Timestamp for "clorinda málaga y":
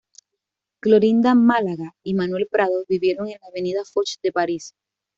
0.79-2.15